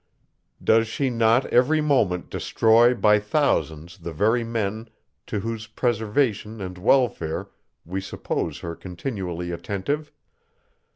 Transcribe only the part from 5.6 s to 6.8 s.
preservation and